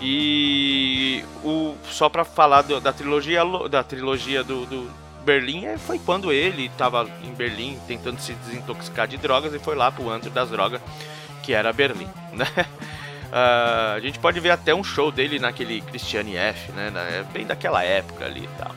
E 0.00 1.24
o, 1.42 1.74
só 1.90 2.08
pra 2.08 2.24
falar 2.24 2.62
do- 2.62 2.80
da 2.80 2.92
trilogia, 2.92 3.42
lo- 3.42 3.68
da 3.68 3.82
trilogia 3.82 4.44
do, 4.44 4.66
do 4.66 4.90
Berlim, 5.24 5.64
é, 5.64 5.78
foi 5.78 5.98
quando 5.98 6.30
ele 6.30 6.66
estava 6.66 7.08
em 7.24 7.32
Berlim 7.32 7.78
tentando 7.88 8.20
se 8.20 8.32
desintoxicar 8.34 9.08
de 9.08 9.16
drogas 9.16 9.54
e 9.54 9.58
foi 9.58 9.74
lá 9.74 9.90
pro 9.90 10.10
antro 10.10 10.30
das 10.30 10.50
drogas, 10.50 10.80
que 11.42 11.52
era 11.54 11.72
Berlim, 11.72 12.08
né? 12.32 12.46
Ah, 13.32 13.94
a 13.96 14.00
gente 14.00 14.18
pode 14.18 14.38
ver 14.38 14.50
até 14.50 14.74
um 14.74 14.84
show 14.84 15.10
dele 15.10 15.38
naquele 15.38 15.80
Christiane 15.80 16.36
F, 16.36 16.70
né? 16.72 16.92
é 16.94 17.24
bem 17.32 17.44
daquela 17.46 17.82
época 17.82 18.24
ali 18.24 18.44
e 18.44 18.48
tal. 18.58 18.70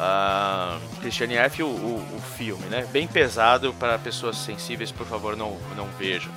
Ah, 0.00 0.78
Christiane 1.00 1.34
F, 1.34 1.62
o, 1.64 1.66
o, 1.66 2.16
o 2.16 2.20
filme, 2.36 2.64
né? 2.66 2.86
Bem 2.92 3.08
pesado 3.08 3.74
para 3.74 3.98
pessoas 3.98 4.36
sensíveis, 4.36 4.92
por 4.92 5.04
favor, 5.04 5.36
não, 5.36 5.58
não 5.76 5.86
vejam. 5.98 6.30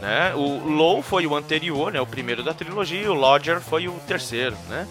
Né? 0.00 0.32
O 0.36 0.68
Low 0.68 1.02
foi 1.02 1.26
o 1.26 1.34
anterior, 1.34 1.92
né? 1.92 2.00
O 2.00 2.06
primeiro 2.06 2.44
da 2.44 2.54
trilogia, 2.54 3.02
e 3.02 3.08
o 3.08 3.12
Lodger 3.12 3.60
foi 3.60 3.88
o 3.88 3.92
terceiro, 4.06 4.56
né? 4.68 4.86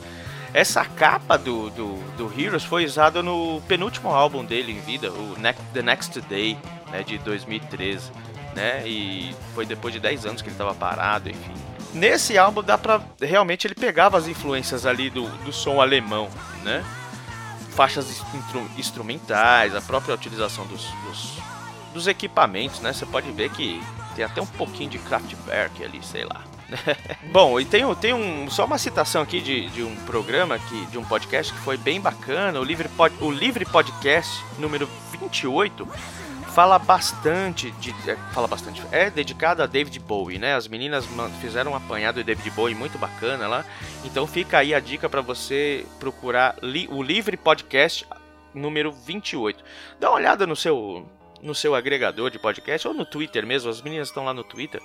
Essa 0.54 0.84
capa 0.84 1.38
do, 1.38 1.70
do, 1.70 1.96
do 2.18 2.34
Heroes 2.39 2.65
foi 2.65 2.84
usada 2.84 3.24
no 3.24 3.62
penúltimo 3.68 4.10
álbum 4.10 4.44
dele 4.44 4.74
em 4.74 4.80
vida, 4.80 5.12
o 5.12 5.39
Next, 5.39 5.63
The 5.74 5.82
Next 5.82 6.22
Day, 6.22 6.58
né, 6.92 7.04
de 7.04 7.18
2013, 7.20 8.12
né? 8.56 8.84
E 8.86 9.34
foi 9.54 9.65
depois 9.65 9.94
de 9.94 10.00
10 10.02 10.26
anos 10.26 10.42
que 10.42 10.50
ele 10.50 10.56
estava 10.56 10.74
parado, 10.74 11.30
enfim. 11.30 11.54
Nesse 11.94 12.38
álbum 12.38 12.62
dá 12.62 12.78
pra. 12.78 13.02
Realmente 13.22 13.65
ele 13.65 13.76
pegava 13.76 14.18
as 14.18 14.28
influências 14.28 14.86
ali 14.86 15.10
do, 15.10 15.28
do 15.44 15.54
som 15.54 15.82
alemão, 15.82 16.30
né? 16.63 16.84
Faixas 17.72 18.10
instru- 18.34 18.70
instrumentais, 18.78 19.76
a 19.76 19.82
própria 19.82 20.14
utilização 20.14 20.66
dos, 20.68 20.84
dos, 21.06 21.34
dos 21.94 22.08
equipamentos, 22.08 22.80
né? 22.82 22.94
Você 22.94 23.06
pode 23.06 23.32
ver 23.32 23.50
que 23.52 23.82
tem 24.16 24.26
até 24.26 24.42
um 24.42 24.46
pouquinho 24.46 24.90
de 24.90 24.98
Kraftwerk 25.00 25.84
ali, 25.84 26.02
sei 26.04 26.26
lá. 26.26 26.42
Bom, 27.32 27.60
e 27.60 27.66
tem, 27.66 27.84
tem 27.96 28.14
um, 28.14 28.50
só 28.50 28.66
uma 28.66 28.78
citação 28.78 29.22
aqui 29.22 29.42
de, 29.42 29.70
de 29.70 29.84
um 29.84 29.96
programa, 30.06 30.60
que, 30.60 30.86
de 30.88 30.98
um 30.98 31.04
podcast 31.04 31.52
que 31.54 31.60
foi 31.60 31.78
bem 31.78 32.00
bacana, 32.00 32.60
o 32.60 32.64
Livre, 32.64 32.88
Pod, 32.90 33.16
o 33.22 33.32
Livre 33.32 33.66
Podcast 33.66 34.44
número 34.58 34.88
28, 35.20 35.88
fala 36.60 36.78
bastante 36.78 37.72
de. 37.72 37.91
é, 38.06 38.17
fala 38.34 38.45
bastante. 38.45 38.82
É 38.91 39.10
dedicado 39.10 39.63
a 39.63 39.65
David 39.65 39.98
Bowie, 40.02 40.38
né? 40.38 40.56
As 40.56 40.67
meninas 40.67 41.06
fizeram 41.39 41.72
um 41.72 41.76
apanhado 41.76 42.15
de 42.17 42.24
David 42.26 42.50
Bowie 42.52 42.76
muito 42.76 42.98
bacana 42.98 43.48
lá. 43.48 43.63
Então 44.04 44.28
fica 44.28 44.58
aí 44.58 44.74
a 44.76 44.80
dica 44.82 45.08
para 45.08 45.22
você 45.22 45.86
procurar 46.02 46.58
li- 46.62 46.89
o 46.91 47.02
Livre 47.02 47.38
Podcast 47.38 48.06
número 48.54 48.91
28. 48.91 49.63
Dá 50.02 50.10
uma 50.10 50.17
olhada 50.17 50.45
no 50.45 50.54
seu 50.54 51.08
no 51.41 51.56
seu 51.56 51.74
agregador 51.76 52.30
de 52.30 52.38
podcast 52.38 52.86
ou 52.89 52.93
no 52.93 53.06
Twitter 53.06 53.48
mesmo, 53.48 53.69
as 53.69 53.82
meninas 53.82 54.10
estão 54.10 54.26
lá 54.26 54.34
no 54.34 54.43
Twitter. 54.43 54.82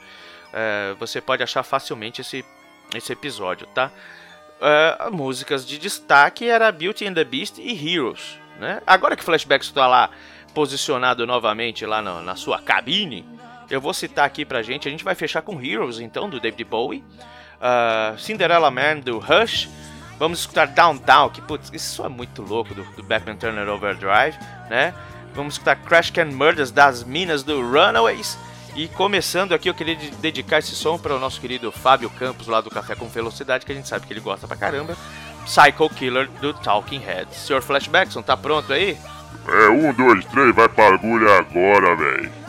É, 0.53 0.95
você 1.01 1.21
pode 1.21 1.43
achar 1.43 1.65
facilmente 1.65 2.21
esse, 2.21 2.45
esse 2.95 3.13
episódio, 3.13 3.67
tá? 3.75 3.91
É, 4.61 5.11
músicas 5.11 5.67
de 5.67 5.77
destaque 5.77 6.49
era 6.49 6.71
Beauty 6.71 7.05
and 7.09 7.15
the 7.15 7.25
Beast 7.25 7.59
e 7.59 7.73
Heroes, 7.73 8.39
né? 8.61 8.81
Agora 8.87 9.17
que 9.17 9.25
Flashback 9.25 9.65
está 9.65 9.89
lá 9.89 10.11
posicionado 10.55 11.27
novamente 11.27 11.85
lá 11.85 12.01
na, 12.01 12.21
na 12.23 12.37
sua 12.37 12.59
cabine, 12.61 13.27
eu 13.69 13.81
vou 13.81 13.93
citar 13.93 14.25
aqui 14.25 14.45
pra 14.45 14.63
gente, 14.63 14.87
a 14.87 14.91
gente 14.91 15.05
vai 15.05 15.15
fechar 15.15 15.43
com 15.43 15.61
Heroes 15.61 15.99
então, 15.99 16.29
do 16.31 16.39
David 16.39 16.65
Bowie, 16.65 17.05
ah, 17.61 18.15
Cinderella 18.19 18.71
Man 18.71 19.01
do 19.01 19.19
Rush, 19.19 19.69
vamos 20.19 20.41
escutar 20.41 20.69
Down 20.69 20.97
Down, 20.99 21.31
que 21.31 21.41
putz, 21.43 21.71
isso 21.73 22.05
é 22.05 22.09
muito 22.09 22.43
louco, 22.43 22.75
do, 22.75 22.85
do 22.95 23.03
Batman 23.03 23.37
Turner 23.37 23.69
Overdrive, 23.69 24.39
né? 24.71 24.95
Vamos 25.35 25.55
escutar 25.55 25.75
Crash 25.77 26.11
Can 26.11 26.27
Murders 26.27 26.71
das 26.71 27.03
Minas 27.03 27.43
do 27.43 27.61
Runaways. 27.61 28.39
E 28.77 28.87
começando 28.89 29.53
aqui, 29.53 29.69
eu 29.69 29.75
queria 29.75 29.97
de- 29.97 30.11
dedicar 30.13 30.59
esse 30.59 30.77
som 30.77 30.97
para 30.97 31.15
o 31.15 31.19
nosso 31.19 31.41
querido 31.41 31.73
Fábio 31.73 32.09
Campos, 32.11 32.47
lá 32.47 32.61
do 32.61 32.71
Café 32.71 32.95
com 32.95 33.09
Velocidade, 33.09 33.67
que 33.67 33.73
a 33.73 33.75
gente 33.75 33.89
sabe 33.89 34.07
que 34.07 34.13
ele 34.13 34.21
gosta 34.21 34.47
pra 34.47 34.57
caramba. 34.57 34.97
Psycho 35.45 35.89
Killer 35.91 36.29
do 36.41 36.55
Talking 36.55 37.01
Heads. 37.01 37.37
Sr. 37.37 37.63
Flashbackson, 37.63 38.23
tá 38.23 38.37
pronto 38.37 38.73
aí? 38.73 38.97
É, 39.47 39.69
um, 39.69 39.93
dois, 39.93 40.25
três, 40.27 40.55
vai 40.55 40.69
pra 40.69 40.89
agulha 40.95 41.39
agora, 41.39 41.95
velho. 41.97 42.44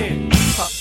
Pop. 0.00 0.79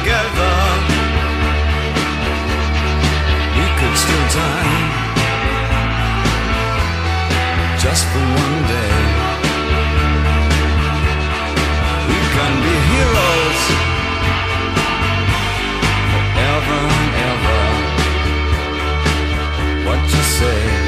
Together, 0.00 0.54
we 3.56 3.66
could 3.78 3.96
still 4.04 4.26
die 4.42 4.76
just 7.78 8.04
for 8.10 8.24
one 8.44 8.58
day. 8.74 8.96
We 12.10 12.20
can 12.34 12.52
be 12.66 12.74
heroes 12.92 13.62
forever 16.12 16.80
and 17.00 17.12
ever. 17.32 17.62
What 19.86 20.00
you 20.14 20.22
say? 20.38 20.87